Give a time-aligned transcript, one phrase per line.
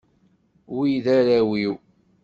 [0.75, 1.73] Wi d arraw-iw.